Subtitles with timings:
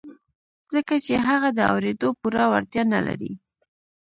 [0.73, 3.33] ځکه چې هغه د اورېدو پوره وړتيا نه لري.